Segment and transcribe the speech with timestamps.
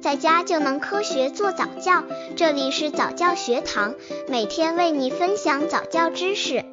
[0.00, 2.02] 在家就能科学做早教。
[2.34, 3.94] 这里是早教学堂，
[4.28, 6.64] 每天为你分享早教知识。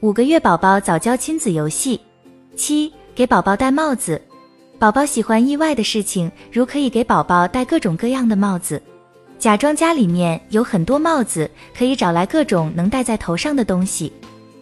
[0.00, 2.00] 五个月宝宝早教亲子游戏
[2.56, 4.20] 七，给宝宝戴帽子。
[4.78, 8.80] 宝宝喜欢意外的事情，如可以给宝宝戴各种各样的帽子。
[9.38, 14.10] 假装家里面有很多帽子，可以找来各种能戴在头上的东西。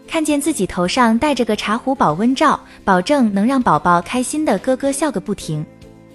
[0.07, 5.65] 看见自己头上戴着个茶壶保温罩，保证能让宝宝开心的咯咯笑个不停。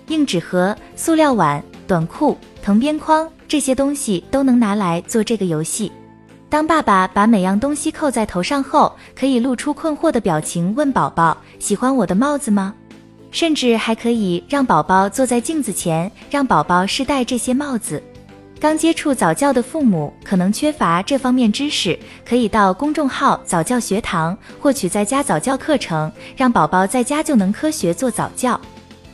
[0.08, 5.92] 硬纸盒、塑料碗、短裤、藤边框这些东西都能拿来做这个游戏。
[6.48, 12.74] 当爸爸把每样东西扣在头上后，可以露出困惑的表情，问宝宝喜欢我的帽子吗？
[13.32, 18.02] 甚至还可以让宝宝坐在镜子前，让宝宝试戴这些帽子。
[18.60, 28.60] 刚接触早教的父母可能缺乏这方面知识，可以到公众号早教学堂获取在家早教课程，让宝宝在家就能科学做早教。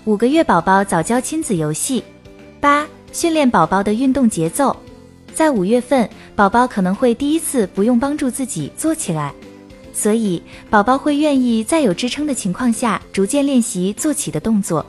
[0.06, 2.02] 五个月宝宝早教亲子游戏
[2.62, 4.76] 八，训练宝宝的运动节奏。
[5.34, 9.34] 在五月份，宝宝可能会第一次不用帮助自己坐起来，
[9.94, 14.86] 所以宝宝会愿意在有支撑的情况下，逐渐练习坐起的动作。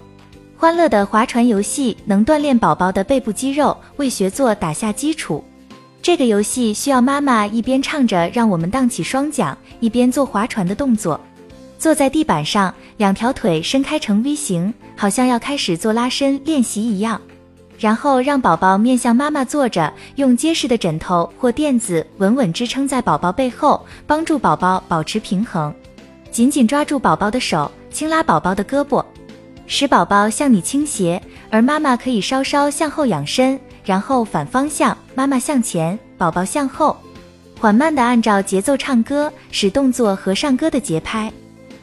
[0.56, 5.44] 欢乐的划船游戏能锻炼宝宝的背部肌肉，为学坐打下基础。
[6.00, 11.20] 这个游戏需要妈妈一边唱着“让我们荡起双桨”，一边做划船的动作。
[11.78, 17.20] 坐在地板上，两条腿伸开成 V 型，好像要开始做拉伸练习一样。
[17.78, 25.75] 然后让宝宝面向妈妈坐着，用结实的枕头或垫子稳稳支撑在宝宝背后，帮助宝宝保持平衡。
[26.30, 29.05] 紧紧抓住宝宝的手，轻拉宝宝的胳膊。
[29.67, 31.20] 使宝宝向你倾斜，
[31.51, 36.97] 而妈妈可以稍稍向后仰身，然后反方向，妈妈向前，宝宝向后，
[37.59, 41.33] 缓慢的按照节奏唱歌，使动作和上歌的节拍。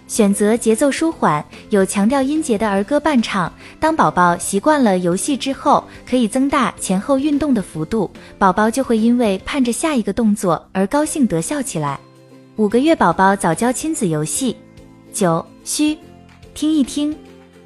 [0.07, 3.51] 选择节奏舒缓、有强调音节的儿歌伴唱。
[3.79, 11.97] 当宝宝习惯了游戏之后，可以增大前后运动的幅度，宝宝就会因为盼着下一个动作而高兴得笑起来。
[12.57, 14.53] 五个月宝宝早教亲子游戏
[15.13, 15.97] 九，嘘，
[16.53, 17.15] 听一听。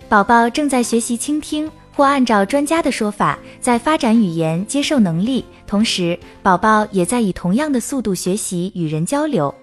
[0.07, 5.43] 宝宝正在学习倾听，或按照专家的说法，在发展语言接受能力。
[5.65, 9.53] 同时，宝宝也在以同样的速度学习与人交流。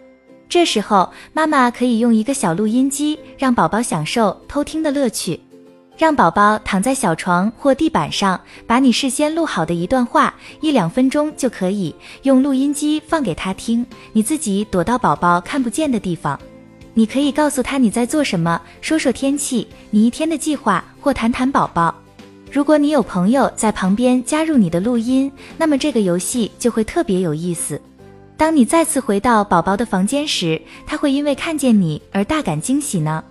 [0.48, 5.38] 这时候，妈妈可以用一个小录音机，让宝宝享受偷听的乐趣。
[5.97, 13.86] 让宝宝躺在小床或地板上，把你事先录好的一段话，一两分钟就可以用录音机放给他听。
[14.12, 16.38] 你自己躲到宝宝看不见的地方。
[16.94, 21.94] 你可以告诉他你在做什么，说说天气，你一天的计划，或谈谈宝宝。
[22.50, 27.81] 如果你有朋友在旁边加入你的录音，那么这个游戏就会特别有意思。
[28.36, 33.25] 当你再次回到宝宝的房间时，他会因为看见你而大感惊喜呢。